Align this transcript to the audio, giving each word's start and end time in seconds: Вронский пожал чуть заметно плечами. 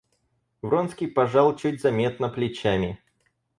Вронский 0.63 1.05
пожал 1.07 1.55
чуть 1.55 1.79
заметно 1.79 2.27
плечами. 2.29 2.99